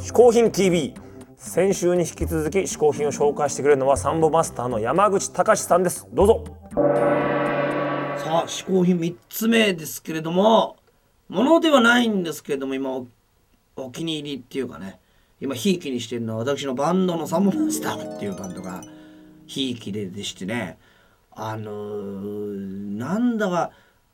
[0.00, 0.94] 行品 TV
[1.36, 6.06] 先週に引き続き嗜好品を紹介してくれるのはサンボマスターの山口隆さんです。
[6.12, 6.44] どうぞ。
[6.74, 10.76] さあ嗜好品3つ目ですけれども
[11.28, 13.06] ものではないんですけれども今お
[13.76, 14.98] お気に入りっていうかね
[15.40, 18.82] 今ひいきにしてるのは私のバンドのサンボマスターっていうバンドが
[19.46, 20.78] ひいきででしてね
[21.32, 23.70] あのーなんだか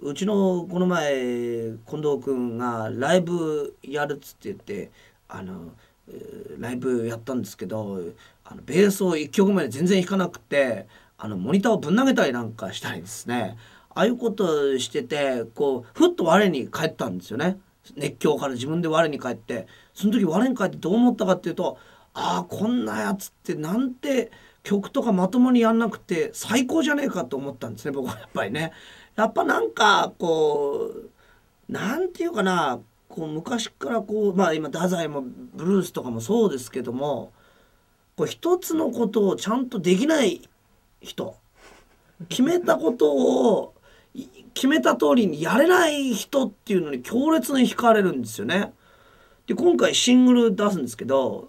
[0.00, 4.90] うちのこの前近藤君がライブやるっつって言って
[5.28, 5.72] あの、
[6.58, 7.98] ライブやったんですけど
[8.44, 13.56] あのベースを1曲目で全然弾かなくてあのモニターをぶん投げたりなんかしたりですね。
[13.90, 17.58] ああいうことしててこうふっと我に返ったんですよね。
[17.96, 19.66] 熱狂から自分で我に返って。
[19.94, 21.78] その時我に返ってどう思ったかっていうと
[22.12, 24.32] ああこんなやつってなんて
[24.64, 28.72] 曲とかまともにやんなくて最高じゃねえかと思ったんですね僕はやっぱりね。
[29.14, 30.90] やっぱなんかこ
[31.68, 32.80] うなんていうかな
[33.14, 35.22] こう昔からこうまあ今太宰も
[35.54, 37.32] ブルースとかもそうですけども
[38.16, 40.42] こう一つのことをちゃんとできない
[41.00, 41.36] 人
[42.28, 43.74] 決めたことを
[44.14, 48.72] い決めた通りにやれない人っていうのに強烈に惹かれるんですよね。
[49.46, 51.48] で今回シングル出すんですけど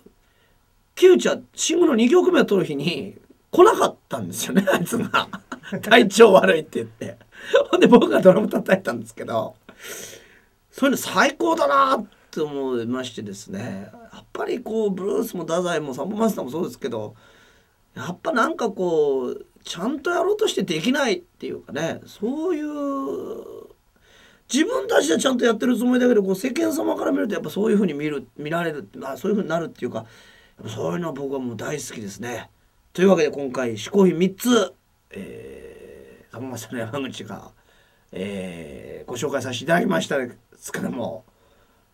[0.93, 3.17] キューチャーシングルの2曲目を撮る日に
[3.49, 5.27] 来なかったんですよね あいつが
[5.81, 7.17] 体調悪いって言って
[7.71, 9.55] ほんで僕がドラム叩いたんですけど
[10.75, 17.15] そういうの最高だなって思いましてですねやっぱりこうブルースも太宰もサンボマスターもそうですけど
[17.95, 22.65] やっぱなんかこうちゃんとやろうとしてできないっていうかねそういう
[24.51, 30.05] 自分たちでちゃんとやってるつもりだけどこう世間様から見るとやっぱそういうふうに見る見られるまあそういうふうになるっていうか
[30.67, 32.49] そういうのは僕はもう大好きですね。
[32.91, 34.73] というわけで今回嗜好品3つ、
[35.11, 37.51] えー、サンボマスターの山口が、
[38.15, 41.25] えーご紹介させていただきましたですけども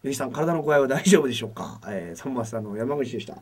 [0.03, 3.37] ゆきさん体の具合は大丈夫でしょうか、 えー、サンボマスターの山口でした。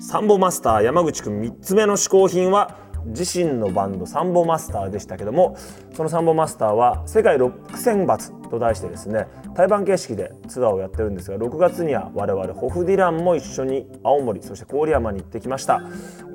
[0.00, 5.56] サンボマスター山口くん3つ目の嗜好品は自身のバンドサンボマスターでしたけども
[5.94, 15.80] そのサンボマスターは世界ロック選抜と題してですね対バン形式でツアーをやってるんですが6月には我々ホフディランも一緒に青森そして郡山に行ってきました。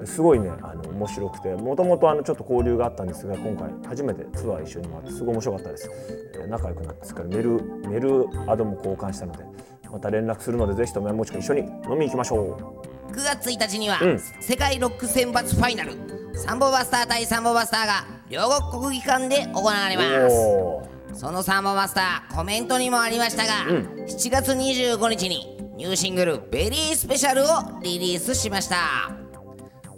[0.05, 5.89] すごいねあの面白くてもともとあのちょっと交流があったんですが今回初めてツアー一緒に回ってすごい面白かったです、
[6.33, 9.43] えー仲良くなってすからメールメールアドも交換したので
[9.91, 13.11] また連絡するのでぜひとも山口くん一緒に飲みに行きましょう。
[13.11, 14.19] 9月1日には、うん。
[14.19, 15.93] 世界ロック選抜ファイナル
[16.37, 21.19] サンボマスター対サンボマスターが両国国技館で行われます。
[21.19, 29.11] そのサンボマスターコメントにもありましたが、7月25日にニューシングル「ベリースペシャル」をリリースしました。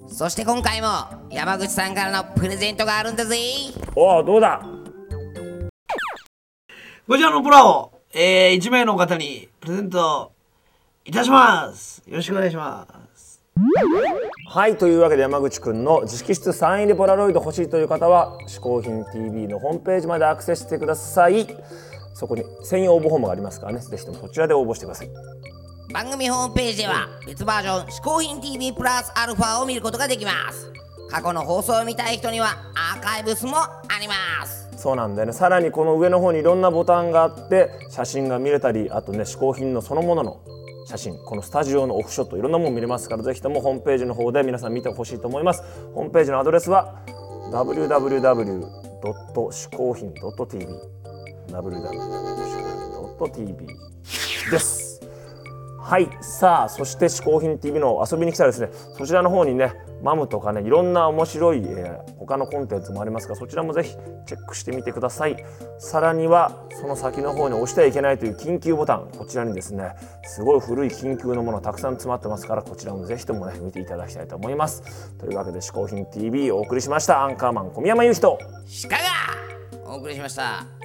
[0.07, 0.87] そして今回も
[1.29, 3.37] 山口さんからのプレゼントがあるんだぜ。
[3.95, 4.61] おーどうだ？
[7.07, 10.31] こちらのプラを、えー、1名の方にプレゼント
[11.05, 12.03] いたします。
[12.07, 13.26] よろしくお願いします。
[14.49, 21.47] はいというわけで山口くんの直筆サイン入りポラロイド欲しいという方は「嗜好品 TV」のホームページまでアクセスしてください。
[22.13, 23.79] そこに専用応募フォームがありますからね。
[23.79, 25.09] ぜひともそちらで応募してください。
[25.93, 30.71] 番組ホームページでは別バージョン「嗜好品 TV プラスアルファ」を見ることができます。
[31.09, 34.67] 過去の放送を見たい人にはアーカイブスもあります。
[34.77, 35.33] そうなんだよね。
[35.33, 40.37] さらにこの上の方にいろんなボタンがあって写真が見れたりあとね嗜好品のそのものの
[40.87, 45.61] 写真このスタジオのオフショットいろんなもの見れますからぜひともホームページの方で皆さん見てほしいと思います
[45.93, 46.95] ホームページのアドレスは
[47.51, 48.87] www.
[49.01, 50.65] 嗜好品 .tv
[51.49, 51.87] www.
[52.39, 53.67] 嗜好品 .tv
[54.49, 54.86] です
[55.87, 58.69] はいさあそして「嗜好品 TV」の遊びに来たらですね。
[58.97, 63.95] そちらの方にねマムとかねいろんな面白い、えー他のコンテンツもありますからそちらもぜひ
[64.25, 65.37] チェックしてみてください。
[65.77, 74.83] さらにはその先の方に押してはいけないという緊急ボタンこちらにですねすごい古い緊急のものたくさん詰まってますからこちらもぜひともね見ていただきたいと思います。
[75.17, 77.23] というわけで「嗜好品 TV」をお送りしました。
[77.23, 78.37] アンカーマン小宮山雄人
[78.89, 78.97] 鹿
[79.85, 80.76] がお送りしました。